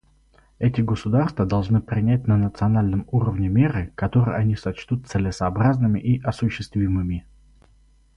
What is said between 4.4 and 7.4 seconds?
сочтут целесообразными и осуществимыми.